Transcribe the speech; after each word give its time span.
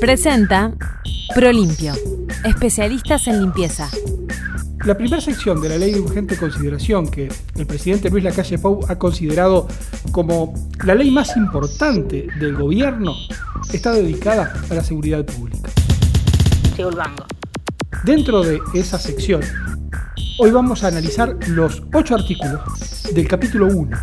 Presenta 0.00 0.72
Prolimpio, 1.34 1.92
especialistas 2.44 3.26
en 3.26 3.40
limpieza. 3.40 3.90
La 4.84 4.96
primera 4.96 5.20
sección 5.20 5.60
de 5.60 5.70
la 5.70 5.76
ley 5.76 5.92
de 5.92 6.00
urgente 6.00 6.36
consideración 6.36 7.08
que 7.10 7.28
el 7.56 7.66
presidente 7.66 8.08
Luis 8.08 8.22
Lacalle 8.22 8.58
Pou 8.58 8.86
ha 8.88 8.96
considerado 8.96 9.66
como 10.12 10.54
la 10.84 10.94
ley 10.94 11.10
más 11.10 11.36
importante 11.36 12.28
del 12.38 12.54
gobierno 12.54 13.16
está 13.72 13.92
dedicada 13.92 14.52
a 14.70 14.74
la 14.74 14.84
seguridad 14.84 15.24
pública. 15.24 15.68
Dentro 18.04 18.44
de 18.44 18.60
esa 18.74 19.00
sección, 19.00 19.40
hoy 20.38 20.52
vamos 20.52 20.84
a 20.84 20.88
analizar 20.88 21.36
los 21.48 21.82
ocho 21.92 22.14
artículos 22.14 22.60
del 23.12 23.26
capítulo 23.26 23.66
1, 23.66 23.98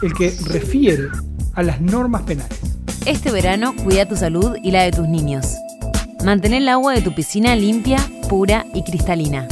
el 0.00 0.14
que 0.14 0.34
refiere 0.46 1.08
a 1.52 1.62
las 1.62 1.82
normas 1.82 2.22
penales. 2.22 2.73
Este 3.06 3.30
verano 3.30 3.74
cuida 3.76 4.06
tu 4.06 4.16
salud 4.16 4.56
y 4.62 4.70
la 4.70 4.82
de 4.84 4.90
tus 4.90 5.06
niños. 5.06 5.58
Mantén 6.24 6.54
el 6.54 6.66
agua 6.70 6.94
de 6.94 7.02
tu 7.02 7.14
piscina 7.14 7.54
limpia, 7.54 7.98
pura 8.30 8.64
y 8.72 8.82
cristalina. 8.82 9.46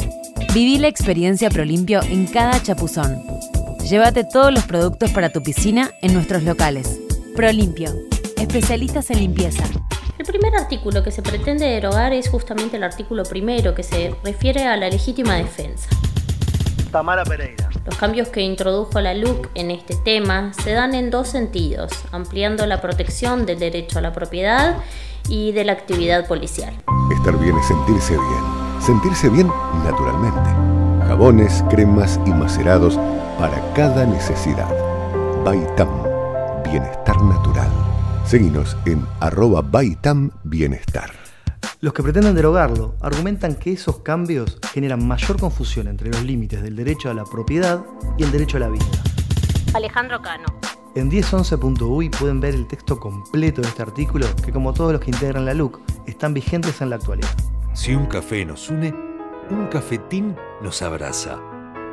Viví 0.54 0.78
la 0.78 0.88
experiencia 0.88 1.50
Prolimpio 1.50 2.02
en 2.02 2.24
cada 2.26 2.62
chapuzón. 2.62 3.22
Llévate 3.86 4.24
todos 4.24 4.54
los 4.54 4.64
productos 4.64 5.10
para 5.10 5.28
tu 5.28 5.42
piscina 5.42 5.90
en 6.00 6.14
nuestros 6.14 6.44
locales. 6.44 6.98
Prolimpio, 7.36 7.90
especialistas 8.38 9.10
en 9.10 9.20
limpieza. 9.20 9.64
El 10.18 10.24
primer 10.24 10.54
artículo 10.56 11.02
que 11.02 11.10
se 11.10 11.20
pretende 11.20 11.66
derogar 11.66 12.14
es 12.14 12.30
justamente 12.30 12.78
el 12.78 12.84
artículo 12.84 13.24
primero, 13.24 13.74
que 13.74 13.82
se 13.82 14.14
refiere 14.24 14.64
a 14.64 14.78
la 14.78 14.88
legítima 14.88 15.34
defensa. 15.34 15.90
Tamara 16.90 17.22
Pereira. 17.24 17.61
Los 17.84 17.96
cambios 17.96 18.28
que 18.28 18.42
introdujo 18.42 19.00
la 19.00 19.12
LUC 19.12 19.48
en 19.54 19.72
este 19.72 19.96
tema 19.96 20.52
se 20.52 20.72
dan 20.72 20.94
en 20.94 21.10
dos 21.10 21.28
sentidos, 21.28 21.90
ampliando 22.12 22.64
la 22.66 22.80
protección 22.80 23.44
del 23.44 23.58
derecho 23.58 23.98
a 23.98 24.02
la 24.02 24.12
propiedad 24.12 24.76
y 25.28 25.50
de 25.52 25.64
la 25.64 25.72
actividad 25.72 26.28
policial. 26.28 26.74
Estar 27.16 27.36
bien 27.38 27.56
es 27.58 27.66
sentirse 27.66 28.12
bien. 28.12 28.80
Sentirse 28.80 29.28
bien 29.28 29.48
naturalmente. 29.84 30.50
Jabones, 31.06 31.64
cremas 31.70 32.20
y 32.24 32.30
macerados 32.30 32.98
para 33.38 33.60
cada 33.74 34.06
necesidad. 34.06 34.70
Baitam, 35.44 35.88
bienestar 36.64 37.20
natural. 37.22 37.70
Seguinos 38.24 38.76
en 38.86 39.04
arroba 39.18 39.60
Baitam 39.60 40.30
Bienestar. 40.44 41.21
Los 41.82 41.94
que 41.94 42.04
pretenden 42.04 42.36
derogarlo 42.36 42.94
argumentan 43.00 43.56
que 43.56 43.72
esos 43.72 44.02
cambios 44.02 44.56
generan 44.72 45.04
mayor 45.04 45.36
confusión 45.40 45.88
entre 45.88 46.10
los 46.10 46.22
límites 46.22 46.62
del 46.62 46.76
derecho 46.76 47.10
a 47.10 47.14
la 47.14 47.24
propiedad 47.24 47.84
y 48.16 48.22
el 48.22 48.30
derecho 48.30 48.58
a 48.58 48.60
la 48.60 48.68
vida. 48.68 48.86
Alejandro 49.74 50.22
Cano. 50.22 50.46
En 50.94 51.10
1011.uy 51.10 52.08
pueden 52.10 52.38
ver 52.38 52.54
el 52.54 52.68
texto 52.68 53.00
completo 53.00 53.62
de 53.62 53.66
este 53.66 53.82
artículo 53.82 54.26
que 54.44 54.52
como 54.52 54.72
todos 54.72 54.92
los 54.92 55.00
que 55.00 55.10
integran 55.10 55.44
la 55.44 55.54
LUC 55.54 55.80
están 56.06 56.34
vigentes 56.34 56.80
en 56.82 56.90
la 56.90 56.96
actualidad. 56.96 57.30
Si 57.72 57.96
un 57.96 58.06
café 58.06 58.44
nos 58.44 58.70
une, 58.70 58.94
un 59.50 59.66
cafetín 59.66 60.36
nos 60.62 60.82
abraza. 60.82 61.40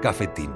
Cafetín. 0.03 0.51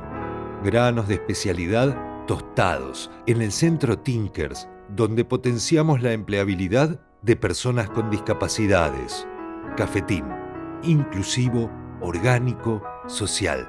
Granos 0.63 1.07
de 1.07 1.15
especialidad 1.15 1.97
tostados 2.27 3.09
en 3.25 3.41
el 3.41 3.51
centro 3.51 3.97
Tinkers, 3.97 4.69
donde 4.89 5.25
potenciamos 5.25 6.03
la 6.03 6.11
empleabilidad 6.11 6.99
de 7.23 7.35
personas 7.35 7.89
con 7.89 8.09
discapacidades. 8.09 9.27
Cafetín. 9.77 10.25
Inclusivo, 10.83 11.71
orgánico, 12.01 12.83
social. 13.07 13.67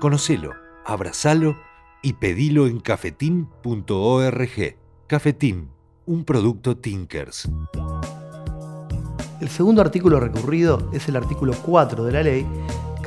Conocelo, 0.00 0.52
abrazalo 0.86 1.56
y 2.02 2.14
pedilo 2.14 2.66
en 2.66 2.80
cafetín.org. 2.80 4.76
Cafetín, 5.06 5.70
un 6.06 6.24
producto 6.24 6.76
Tinkers. 6.78 7.48
El 9.40 9.48
segundo 9.48 9.82
artículo 9.82 10.18
recurrido 10.18 10.90
es 10.92 11.08
el 11.08 11.16
artículo 11.16 11.54
4 11.64 12.04
de 12.04 12.12
la 12.12 12.22
ley 12.22 12.46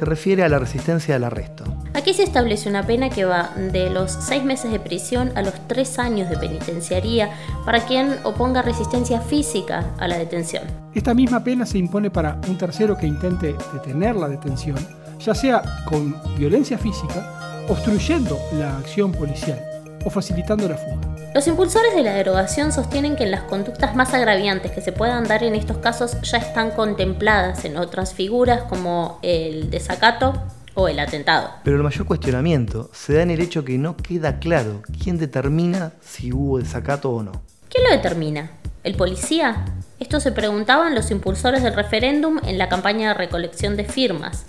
que 0.02 0.06
refiere 0.06 0.42
a 0.42 0.50
la 0.50 0.58
resistencia 0.58 1.16
al 1.16 1.24
arresto. 1.26 1.64
Aquí 1.94 2.16
se 2.16 2.24
establece 2.24 2.68
una 2.68 2.88
pena 2.88 3.12
que 3.12 3.24
va 3.24 3.52
de 3.56 3.92
los 3.92 4.12
seis 4.12 4.44
meses 4.44 4.72
de 4.72 4.80
prisión 4.80 5.32
a 5.36 5.44
los 5.44 5.54
tres 5.68 6.00
años 6.00 6.28
de 6.28 6.38
penitenciaría 6.38 7.30
para 7.66 7.86
quien 7.86 8.16
oponga 8.24 8.64
resistencia 8.64 9.22
física 9.22 9.92
a 10.00 10.08
la 10.08 10.18
detención. 10.18 10.64
Esta 10.96 11.14
misma 11.14 11.44
pena 11.44 11.68
se 11.68 11.78
impone 11.78 12.10
para 12.10 12.42
un 12.48 12.58
tercero 12.58 12.98
que 12.98 13.06
intente 13.06 13.56
detener 13.74 14.16
la 14.16 14.28
detención, 14.28 14.80
ya 15.20 15.36
sea 15.36 15.62
con 15.86 16.16
violencia 16.36 16.80
física, 16.80 17.64
obstruyendo 17.70 18.40
la 18.54 18.78
acción 18.78 19.12
policial 19.12 19.71
o 20.06 20.10
facilitando 20.10 20.68
la 20.68 20.78
fuga. 20.78 21.12
Los 21.34 21.48
impulsores 21.48 21.96
de 21.96 22.04
la 22.04 22.14
derogación 22.14 22.72
sostienen 22.74 23.16
que 23.16 23.26
las 23.26 23.44
conductas 23.44 23.96
más 23.96 24.14
agraviantes 24.14 24.72
que 24.72 24.82
se 24.82 24.92
puedan 24.92 25.24
dar 25.26 25.44
en 25.44 25.56
estos 25.56 25.78
casos 25.78 26.20
ya 26.22 26.38
están 26.38 26.72
contempladas 26.72 27.64
en 27.64 27.78
otras 27.78 28.14
figuras 28.14 28.64
como 28.64 29.20
el 29.22 29.70
desacato 29.70 30.34
o 30.74 30.88
el 30.88 31.00
atentado. 31.00 31.50
Pero 31.64 31.78
el 31.78 31.84
mayor 31.84 32.06
cuestionamiento 32.06 32.90
se 32.94 33.14
da 33.14 33.22
en 33.22 33.32
el 33.32 33.40
hecho 33.40 33.64
que 33.64 33.78
no 33.78 33.96
queda 33.98 34.40
claro 34.40 34.82
quién 35.02 35.18
determina 35.18 35.94
si 36.02 36.34
hubo 36.34 36.60
desacato 36.60 37.12
o 37.12 37.24
no. 37.24 37.32
¿Quién 37.70 37.86
lo 37.86 37.92
determina? 37.92 38.52
¿El 38.84 38.96
policía? 38.96 39.66
Esto 40.00 40.20
se 40.20 40.32
preguntaban 40.32 40.96
los 40.96 41.12
impulsores 41.12 41.64
del 41.64 41.76
referéndum 41.76 42.40
en 42.44 42.58
la 42.58 42.68
campaña 42.68 43.10
de 43.10 43.14
recolección 43.14 43.78
de 43.78 43.86
firmas. 43.86 44.46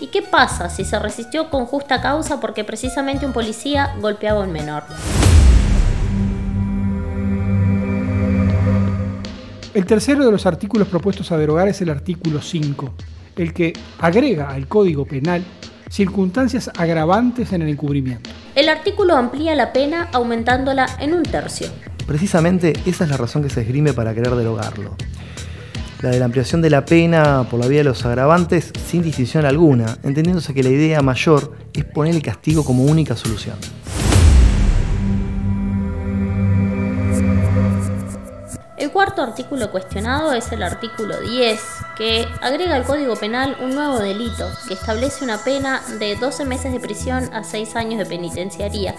¿Y 0.00 0.08
qué 0.08 0.22
pasa 0.22 0.68
si 0.68 0.84
se 0.84 0.98
resistió 0.98 1.50
con 1.50 1.66
justa 1.66 2.00
causa 2.00 2.40
porque 2.40 2.64
precisamente 2.64 3.26
un 3.26 3.32
policía 3.32 3.94
golpeaba 4.00 4.40
a 4.40 4.44
un 4.44 4.52
menor? 4.52 4.84
El 9.74 9.86
tercero 9.86 10.24
de 10.24 10.30
los 10.30 10.46
artículos 10.46 10.88
propuestos 10.88 11.30
a 11.32 11.36
derogar 11.36 11.68
es 11.68 11.80
el 11.82 11.90
artículo 11.90 12.40
5, 12.40 12.94
el 13.36 13.52
que 13.52 13.72
agrega 13.98 14.50
al 14.50 14.66
Código 14.66 15.04
Penal 15.04 15.44
circunstancias 15.90 16.70
agravantes 16.76 17.52
en 17.52 17.62
el 17.62 17.68
encubrimiento. 17.68 18.30
El 18.54 18.68
artículo 18.68 19.16
amplía 19.16 19.54
la 19.54 19.72
pena 19.72 20.08
aumentándola 20.12 20.86
en 21.00 21.14
un 21.14 21.22
tercio. 21.22 21.68
Precisamente 22.06 22.72
esa 22.86 23.04
es 23.04 23.10
la 23.10 23.16
razón 23.16 23.42
que 23.42 23.50
se 23.50 23.62
esgrime 23.62 23.92
para 23.92 24.14
querer 24.14 24.34
derogarlo. 24.34 24.96
La 26.00 26.10
de 26.10 26.20
la 26.20 26.26
ampliación 26.26 26.62
de 26.62 26.70
la 26.70 26.84
pena 26.84 27.44
por 27.50 27.58
la 27.58 27.66
vía 27.66 27.78
de 27.78 27.84
los 27.84 28.04
agravantes 28.04 28.70
sin 28.86 29.02
decisión 29.02 29.44
alguna, 29.44 29.98
entendiéndose 30.04 30.54
que 30.54 30.62
la 30.62 30.68
idea 30.68 31.02
mayor 31.02 31.56
es 31.72 31.84
poner 31.84 32.14
el 32.14 32.22
castigo 32.22 32.64
como 32.64 32.84
única 32.84 33.16
solución. 33.16 33.56
El 38.88 38.94
cuarto 38.94 39.20
artículo 39.20 39.70
cuestionado 39.70 40.32
es 40.32 40.50
el 40.50 40.62
artículo 40.62 41.20
10, 41.20 41.60
que 41.94 42.26
agrega 42.40 42.74
al 42.74 42.84
Código 42.84 43.16
Penal 43.16 43.54
un 43.60 43.74
nuevo 43.74 43.98
delito 43.98 44.48
que 44.66 44.72
establece 44.72 45.22
una 45.22 45.36
pena 45.44 45.82
de 45.98 46.16
12 46.16 46.46
meses 46.46 46.72
de 46.72 46.80
prisión 46.80 47.28
a 47.34 47.44
6 47.44 47.76
años 47.76 47.98
de 47.98 48.06
penitenciaría 48.06 48.94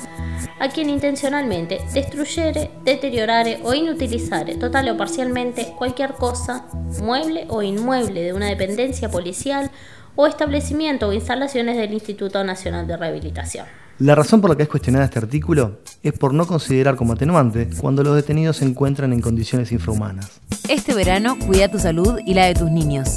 a 0.60 0.70
quien 0.70 0.92
intencionalmente 0.92 1.82
destruyere, 1.92 2.70
deteriorare 2.84 3.62
o 3.64 3.74
inutilizare 3.74 4.58
total 4.58 4.90
o 4.90 4.96
parcialmente 4.96 5.74
cualquier 5.76 6.14
cosa, 6.14 6.66
mueble 7.02 7.48
o 7.50 7.64
inmueble 7.64 8.22
de 8.22 8.34
una 8.34 8.46
dependencia 8.46 9.10
policial 9.10 9.72
o 10.16 10.28
establecimiento 10.28 11.08
o 11.08 11.14
instalaciones 11.14 11.78
del 11.78 11.94
Instituto 11.94 12.44
Nacional 12.44 12.86
de 12.86 12.96
Rehabilitación. 12.96 13.66
La 14.00 14.16
razón 14.16 14.40
por 14.40 14.50
la 14.50 14.56
que 14.56 14.64
es 14.64 14.70
cuestionada 14.70 15.04
este 15.04 15.20
artículo 15.20 15.80
es 16.04 16.14
por 16.14 16.34
no 16.34 16.48
considerar 16.48 16.96
como 16.96 17.14
atenuante 17.14 17.70
cuando 17.82 18.02
los 18.02 18.16
detenidos 18.16 18.58
se 18.58 18.66
encuentran 18.66 19.12
en 19.12 19.20
condiciones 19.20 19.74
infrahumanas. 19.74 20.40
Este 20.70 20.94
verano 20.94 21.38
cuida 21.46 21.70
tu 21.70 21.80
salud 21.80 22.18
y 22.26 22.34
la 22.34 22.46
de 22.46 22.56
tus 22.56 22.72
niños. 22.72 23.10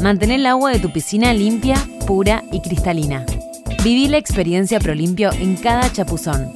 Mantén 0.00 0.30
el 0.30 0.46
agua 0.46 0.70
de 0.70 0.78
tu 0.78 0.92
piscina 0.92 1.34
limpia, 1.34 1.74
pura 2.06 2.44
y 2.52 2.62
cristalina. 2.62 3.26
Viví 3.82 4.06
la 4.06 4.18
experiencia 4.18 4.78
Prolimpio 4.78 5.32
en 5.32 5.56
cada 5.56 5.90
chapuzón. 5.92 6.48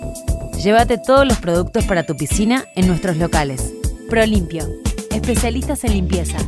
Llévate 0.63 0.99
todos 0.99 1.27
los 1.27 1.39
productos 1.39 1.85
para 1.85 2.05
tu 2.05 2.17
piscina 2.17 2.65
en 2.77 2.87
nuestros 2.87 3.17
locales. 3.17 3.75
Prolimpio, 4.09 4.69
especialistas 5.11 5.83
en 5.83 5.95
limpieza. 5.95 6.39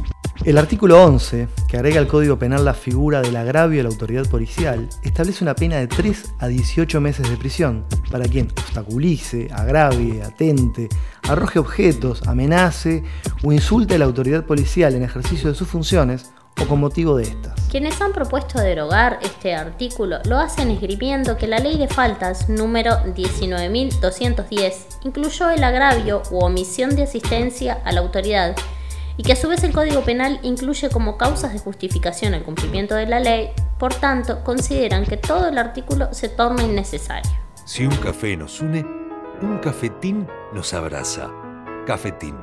El 0.42 0.56
artículo 0.56 1.04
11, 1.04 1.48
que 1.68 1.76
agrega 1.76 2.00
al 2.00 2.06
Código 2.06 2.38
Penal 2.38 2.64
la 2.64 2.72
figura 2.72 3.20
del 3.20 3.36
agravio 3.36 3.80
a 3.80 3.82
la 3.82 3.90
autoridad 3.90 4.26
policial, 4.26 4.88
establece 5.02 5.44
una 5.44 5.54
pena 5.54 5.76
de 5.76 5.86
3 5.86 6.36
a 6.38 6.48
18 6.48 6.98
meses 6.98 7.28
de 7.28 7.36
prisión 7.36 7.84
para 8.10 8.24
quien 8.24 8.46
obstaculice, 8.46 9.48
agravie, 9.52 10.22
atente, 10.22 10.88
arroje 11.28 11.58
objetos, 11.58 12.26
amenace 12.26 13.04
o 13.44 13.52
insulte 13.52 13.96
a 13.96 13.98
la 13.98 14.06
autoridad 14.06 14.46
policial 14.46 14.94
en 14.94 15.02
ejercicio 15.02 15.50
de 15.50 15.54
sus 15.54 15.68
funciones 15.68 16.30
o 16.58 16.66
con 16.66 16.80
motivo 16.80 17.16
de 17.16 17.24
estas. 17.24 17.60
Quienes 17.70 18.00
han 18.00 18.14
propuesto 18.14 18.58
derogar 18.60 19.18
este 19.22 19.54
artículo 19.54 20.20
lo 20.24 20.38
hacen 20.38 20.70
esgrimiendo 20.70 21.36
que 21.36 21.48
la 21.48 21.58
ley 21.58 21.76
de 21.76 21.86
faltas 21.86 22.48
número 22.48 22.92
19.210 23.14 24.72
incluyó 25.04 25.50
el 25.50 25.62
agravio 25.62 26.22
u 26.30 26.38
omisión 26.38 26.96
de 26.96 27.02
asistencia 27.02 27.78
a 27.84 27.92
la 27.92 28.00
autoridad 28.00 28.56
y 29.20 29.22
que 29.22 29.34
a 29.34 29.36
su 29.36 29.48
vez 29.48 29.62
el 29.64 29.74
Código 29.74 30.00
Penal 30.00 30.40
incluye 30.42 30.88
como 30.88 31.18
causas 31.18 31.52
de 31.52 31.58
justificación 31.58 32.32
el 32.32 32.42
cumplimiento 32.42 32.94
de 32.94 33.04
la 33.04 33.20
ley, 33.20 33.50
por 33.78 33.92
tanto 33.92 34.42
consideran 34.42 35.04
que 35.04 35.18
todo 35.18 35.46
el 35.48 35.58
artículo 35.58 36.14
se 36.14 36.30
torna 36.30 36.62
innecesario. 36.62 37.30
Si 37.66 37.84
un 37.84 37.94
café 37.96 38.34
nos 38.34 38.62
une, 38.62 38.82
un 39.42 39.58
cafetín 39.58 40.26
nos 40.54 40.72
abraza. 40.72 41.30
Cafetín. 41.86 42.34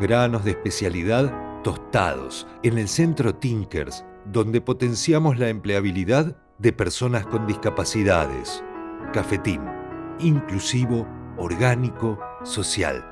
Granos 0.00 0.42
de 0.42 0.52
especialidad 0.52 1.30
tostados 1.62 2.46
en 2.62 2.78
el 2.78 2.88
centro 2.88 3.34
Tinkers, 3.34 4.02
donde 4.24 4.62
potenciamos 4.62 5.38
la 5.38 5.50
empleabilidad 5.50 6.34
de 6.56 6.72
personas 6.72 7.26
con 7.26 7.46
discapacidades. 7.46 8.64
Cafetín, 9.12 9.60
inclusivo, 10.18 11.06
orgánico, 11.36 12.18
social. 12.42 13.04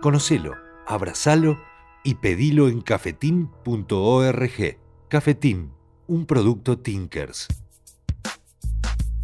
Conocelo, 0.00 0.52
abrazalo 0.86 1.58
y 2.06 2.14
pedilo 2.14 2.68
en 2.68 2.80
cafetín.org. 2.80 4.78
Cafetín, 5.08 5.72
un 6.06 6.24
producto 6.24 6.78
Tinkers. 6.78 7.48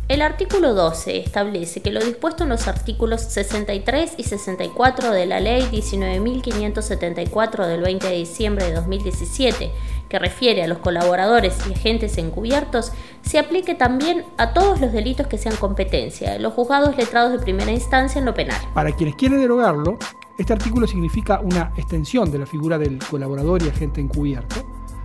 El 0.09 0.21
artículo 0.21 0.75
12 0.75 1.21
establece 1.21 1.81
que 1.81 1.93
lo 1.93 2.05
dispuesto 2.05 2.43
en 2.43 2.51
los 2.51 2.67
artículos 2.67 3.21
63 3.23 4.15
y 4.19 4.25
64 4.25 5.13
de 5.13 5.27
la 5.27 5.39
Ley 5.39 5.63
19.574 5.71 7.67
del 7.67 7.83
20 7.83 8.09
de 8.09 8.17
diciembre 8.17 8.67
de 8.67 8.75
2017, 8.75 9.71
que 10.09 10.19
refiere 10.19 10.65
a 10.65 10.67
los 10.67 10.79
colaboradores 10.79 11.57
y 11.69 11.73
agentes 11.73 12.19
encubiertos, 12.19 12.93
se 13.23 13.39
aplique 13.39 13.77
también 13.77 14.25
a 14.39 14.53
todos 14.53 14.81
los 14.81 14.93
delitos 14.93 15.29
que 15.29 15.39
sean 15.39 15.55
competencia 15.57 16.33
de 16.33 16.41
los 16.41 16.53
juzgados 16.53 16.97
letrados 16.97 17.33
de 17.33 17.39
primera 17.39 17.71
instancia 17.71 18.19
en 18.19 18.25
lo 18.25 18.35
penal. 18.35 18.61
Para 18.75 18.91
quienes 18.91 19.15
quieren 19.15 19.41
derogarlo, 19.41 19.99
este 20.39 20.53
artículo 20.53 20.87
significa 20.87 21.41
una 21.41 21.73
extensión 21.77 22.31
de 22.31 22.39
la 22.39 22.47
figura 22.47 22.79
del 22.79 22.99
colaborador 22.99 23.63
y 23.63 23.69
agente 23.69 24.01
encubierto, 24.01 24.57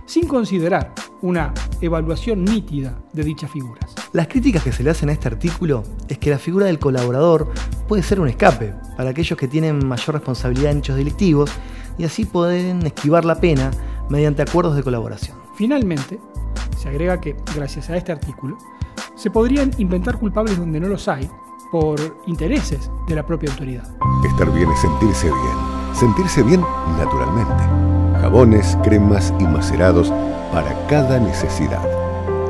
sin 0.06 0.26
considerar 0.26 0.94
una 1.20 1.52
evaluación 1.80 2.44
nítida 2.44 2.98
de 3.12 3.24
dichas 3.24 3.50
figuras. 3.50 3.94
Las 4.12 4.28
críticas 4.28 4.62
que 4.62 4.72
se 4.72 4.82
le 4.82 4.90
hacen 4.90 5.10
a 5.10 5.12
este 5.12 5.28
artículo 5.28 5.82
es 6.08 6.18
que 6.18 6.30
la 6.30 6.38
figura 6.38 6.66
del 6.66 6.78
colaborador 6.78 7.52
puede 7.86 8.02
ser 8.02 8.20
un 8.20 8.28
escape 8.28 8.74
para 8.96 9.10
aquellos 9.10 9.38
que 9.38 9.48
tienen 9.48 9.86
mayor 9.86 10.14
responsabilidad 10.14 10.72
en 10.72 10.78
hechos 10.78 10.96
delictivos 10.96 11.50
y 11.98 12.04
así 12.04 12.24
pueden 12.24 12.86
esquivar 12.86 13.24
la 13.24 13.40
pena 13.40 13.70
mediante 14.08 14.42
acuerdos 14.42 14.76
de 14.76 14.82
colaboración. 14.82 15.36
Finalmente, 15.56 16.18
se 16.78 16.88
agrega 16.88 17.20
que, 17.20 17.36
gracias 17.54 17.90
a 17.90 17.96
este 17.96 18.12
artículo, 18.12 18.56
se 19.14 19.30
podrían 19.30 19.72
inventar 19.78 20.18
culpables 20.18 20.56
donde 20.56 20.80
no 20.80 20.88
los 20.88 21.06
hay 21.08 21.28
por 21.70 21.98
intereses 22.26 22.90
de 23.06 23.14
la 23.14 23.26
propia 23.26 23.50
autoridad. 23.50 23.88
Estar 24.24 24.52
bien 24.52 24.70
es 24.70 24.80
sentirse 24.80 25.26
bien. 25.26 25.94
Sentirse 25.94 26.42
bien 26.42 26.60
naturalmente 26.96 27.88
jabones, 28.20 28.76
cremas 28.82 29.32
y 29.38 29.44
macerados 29.44 30.12
para 30.52 30.74
cada 30.86 31.18
necesidad. 31.18 31.82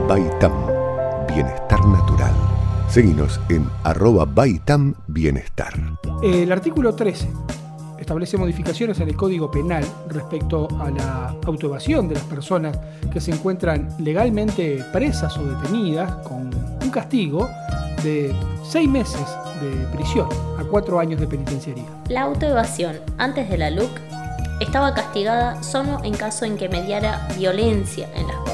Baitam, 0.08 0.52
bienestar 1.28 1.84
natural. 1.86 2.32
Seguinos 2.88 3.38
en 3.50 3.68
arroba 3.84 4.24
Baitam 4.24 4.94
Bienestar. 5.06 5.74
El 6.22 6.50
artículo 6.50 6.94
13 6.94 7.28
establece 7.98 8.38
modificaciones 8.38 8.98
en 9.00 9.08
el 9.08 9.16
Código 9.16 9.50
Penal 9.50 9.84
respecto 10.08 10.68
a 10.80 10.90
la 10.90 11.36
autoevasión 11.44 12.08
de 12.08 12.14
las 12.14 12.24
personas 12.24 12.78
que 13.12 13.20
se 13.20 13.32
encuentran 13.32 13.88
legalmente 13.98 14.82
presas 14.92 15.36
o 15.36 15.44
detenidas 15.44 16.10
con 16.26 16.50
un 16.82 16.90
castigo 16.90 17.46
de 18.02 18.34
seis 18.68 18.88
meses 18.88 19.26
de 19.62 19.86
prisión 19.96 20.28
a 20.58 20.64
cuatro 20.64 20.98
años 21.00 21.18
de 21.18 21.26
penitenciaría. 21.26 21.86
La 22.08 22.22
autoevasión 22.22 23.00
antes 23.16 23.48
de 23.48 23.56
la 23.56 23.70
LUC 23.70 23.90
estaba 24.60 24.92
castigada 24.92 25.62
solo 25.62 25.98
en 26.04 26.14
caso 26.14 26.44
en 26.44 26.58
que 26.58 26.68
mediara 26.68 27.26
violencia 27.36 28.10
en 28.14 28.26
las. 28.26 28.47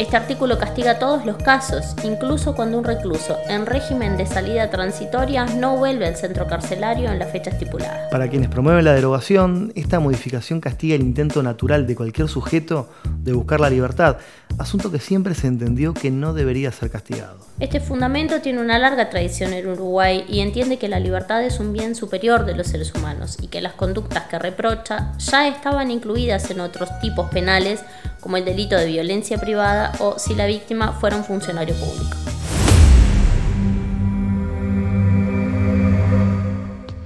Este 0.00 0.16
artículo 0.16 0.56
castiga 0.56 0.98
todos 0.98 1.26
los 1.26 1.36
casos, 1.36 1.94
incluso 2.04 2.54
cuando 2.54 2.78
un 2.78 2.84
recluso 2.84 3.36
en 3.50 3.66
régimen 3.66 4.16
de 4.16 4.24
salida 4.24 4.70
transitoria 4.70 5.44
no 5.44 5.76
vuelve 5.76 6.06
al 6.06 6.16
centro 6.16 6.46
carcelario 6.46 7.10
en 7.10 7.18
la 7.18 7.26
fecha 7.26 7.50
estipulada. 7.50 8.08
Para 8.08 8.30
quienes 8.30 8.48
promueven 8.48 8.86
la 8.86 8.94
derogación, 8.94 9.72
esta 9.74 10.00
modificación 10.00 10.62
castiga 10.62 10.94
el 10.94 11.02
intento 11.02 11.42
natural 11.42 11.86
de 11.86 11.96
cualquier 11.96 12.28
sujeto 12.28 12.88
de 13.18 13.34
buscar 13.34 13.60
la 13.60 13.68
libertad, 13.68 14.16
asunto 14.58 14.90
que 14.90 15.00
siempre 15.00 15.34
se 15.34 15.48
entendió 15.48 15.92
que 15.92 16.10
no 16.10 16.32
debería 16.32 16.72
ser 16.72 16.90
castigado. 16.90 17.36
Este 17.58 17.78
fundamento 17.78 18.40
tiene 18.40 18.62
una 18.62 18.78
larga 18.78 19.10
tradición 19.10 19.52
en 19.52 19.68
Uruguay 19.68 20.24
y 20.26 20.40
entiende 20.40 20.78
que 20.78 20.88
la 20.88 20.98
libertad 20.98 21.44
es 21.44 21.60
un 21.60 21.74
bien 21.74 21.94
superior 21.94 22.46
de 22.46 22.54
los 22.54 22.68
seres 22.68 22.94
humanos 22.94 23.36
y 23.42 23.48
que 23.48 23.60
las 23.60 23.74
conductas 23.74 24.24
que 24.24 24.38
reprocha 24.38 25.12
ya 25.18 25.46
estaban 25.46 25.90
incluidas 25.90 26.50
en 26.50 26.60
otros 26.60 26.88
tipos 27.02 27.28
penales 27.28 27.84
como 28.20 28.36
el 28.36 28.44
delito 28.44 28.76
de 28.76 28.86
violencia 28.86 29.38
privada 29.38 29.92
o 29.98 30.18
si 30.18 30.34
la 30.34 30.46
víctima 30.46 30.92
fuera 30.92 31.16
un 31.16 31.24
funcionario 31.24 31.74
público. 31.74 32.16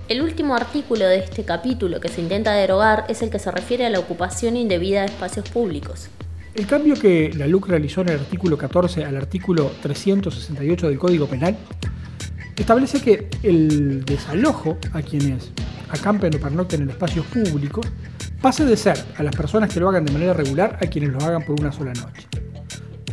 El 0.09 0.21
último 0.21 0.55
artículo 0.55 1.07
de 1.07 1.19
este 1.19 1.45
capítulo 1.45 1.99
que 1.99 2.09
se 2.09 2.21
intenta 2.21 2.53
derogar 2.53 3.07
es 3.09 3.23
el 3.23 3.31
que 3.31 3.39
se 3.39 3.51
refiere 3.51 3.87
a 3.87 3.91
la 3.91 3.99
ocupación 3.99 4.57
indebida 4.57 5.01
de 5.01 5.07
espacios 5.07 5.49
públicos. 5.49 6.09
El 6.55 6.67
cambio 6.67 6.95
que 6.95 7.33
la 7.35 7.47
LUC 7.47 7.69
realizó 7.69 8.03
en 8.03 8.11
el 8.11 8.21
artículo 8.21 8.57
14 8.57 9.05
al 9.05 9.17
artículo 9.17 9.73
368 9.83 10.89
del 10.89 10.99
Código 10.99 11.27
Penal 11.27 11.57
establece 12.55 13.01
que 13.01 13.29
el 13.43 14.05
desalojo 14.05 14.79
a 14.93 15.03
quienes 15.03 15.51
acampen 15.91 16.35
o 16.37 16.39
pernocten 16.39 16.83
en 16.83 16.91
espacios 16.91 17.27
públicos 17.27 17.87
pase 18.45 18.67
de 18.67 18.77
ser 18.77 19.03
a 19.17 19.23
las 19.23 19.35
personas 19.35 19.73
que 19.73 19.81
lo 19.81 19.89
hagan 19.89 20.05
de 20.05 20.13
manera 20.13 20.35
regular 20.35 20.79
a 20.83 20.87
quienes 20.87 21.15
lo 21.15 21.19
hagan 21.25 21.47
por 21.47 21.59
una 21.59 21.73
sola 21.73 21.95
noche. 21.95 22.29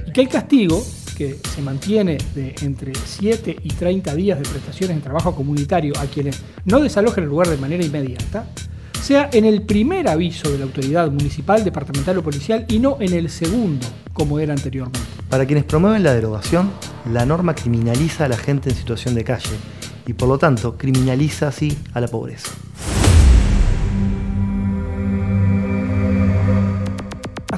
Y 0.06 0.12
que 0.12 0.20
el 0.20 0.28
castigo, 0.28 0.86
que 1.18 1.38
se 1.56 1.62
mantiene 1.62 2.18
de 2.36 2.54
entre 2.64 2.92
7 2.94 3.56
y 3.64 3.70
30 3.70 4.14
días 4.14 4.38
de 4.38 4.44
prestaciones 4.44 4.98
en 4.98 5.02
trabajo 5.02 5.34
comunitario 5.34 5.94
a 5.98 6.06
quienes 6.08 6.38
no 6.66 6.82
desalojen 6.82 7.24
el 7.24 7.30
lugar 7.30 7.48
de 7.48 7.56
manera 7.56 7.82
inmediata, 7.82 8.46
sea 9.02 9.30
en 9.32 9.46
el 9.46 9.62
primer 9.62 10.10
aviso 10.10 10.52
de 10.52 10.58
la 10.58 10.66
autoridad 10.66 11.10
municipal, 11.10 11.64
departamental 11.64 12.18
o 12.18 12.24
policial 12.24 12.66
y 12.68 12.80
no 12.80 12.98
en 13.00 13.14
el 13.14 13.30
segundo, 13.30 13.88
como 14.12 14.38
era 14.38 14.52
anteriormente. 14.52 15.00
Para 15.30 15.46
quienes 15.46 15.64
promueven 15.64 16.04
la 16.04 16.14
derogación, 16.14 16.72
la 17.10 17.26
norma 17.26 17.56
criminaliza 17.56 18.26
a 18.26 18.28
la 18.28 18.38
gente 18.38 18.70
en 18.70 18.76
situación 18.76 19.16
de 19.16 19.24
calle 19.24 19.56
y 20.06 20.12
por 20.12 20.28
lo 20.28 20.38
tanto 20.38 20.78
criminaliza 20.78 21.48
así 21.48 21.78
a 21.94 22.02
la 22.02 22.10
pobreza. 22.10 22.52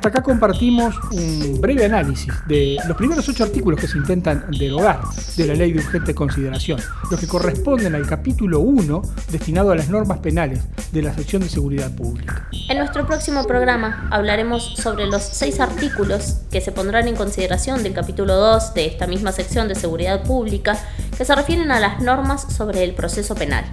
Hasta 0.03 0.19
acá 0.19 0.21
compartimos 0.21 0.99
un 1.13 1.61
breve 1.61 1.85
análisis 1.85 2.33
de 2.45 2.75
los 2.89 2.97
primeros 2.97 3.29
ocho 3.29 3.45
artículos 3.45 3.79
que 3.79 3.87
se 3.87 3.97
intentan 3.97 4.51
derogar 4.51 4.99
de 5.37 5.47
la 5.47 5.53
ley 5.53 5.71
de 5.71 5.79
urgente 5.79 6.13
consideración, 6.13 6.77
los 7.09 7.17
que 7.17 7.25
corresponden 7.25 7.95
al 7.95 8.05
capítulo 8.05 8.59
1 8.59 9.01
destinado 9.31 9.71
a 9.71 9.77
las 9.77 9.87
normas 9.87 10.19
penales 10.19 10.59
de 10.91 11.03
la 11.03 11.13
sección 11.13 11.41
de 11.41 11.47
seguridad 11.47 11.89
pública. 11.95 12.49
En 12.67 12.79
nuestro 12.79 13.07
próximo 13.07 13.45
programa 13.45 14.09
hablaremos 14.11 14.73
sobre 14.75 15.05
los 15.05 15.23
seis 15.23 15.61
artículos 15.61 16.41
que 16.51 16.59
se 16.59 16.73
pondrán 16.73 17.07
en 17.07 17.15
consideración 17.15 17.81
del 17.81 17.93
capítulo 17.93 18.35
2 18.35 18.73
de 18.73 18.87
esta 18.87 19.07
misma 19.07 19.31
sección 19.31 19.69
de 19.69 19.75
seguridad 19.75 20.25
pública 20.25 20.77
que 21.17 21.23
se 21.23 21.33
refieren 21.33 21.71
a 21.71 21.79
las 21.79 22.01
normas 22.01 22.53
sobre 22.53 22.83
el 22.83 22.93
proceso 22.93 23.35
penal. 23.35 23.63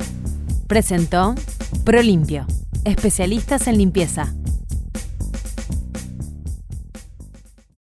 Presentó 0.69 1.35
ProLimpio, 1.83 2.47
especialistas 2.85 3.66
en 3.66 3.78
limpieza 3.78 4.33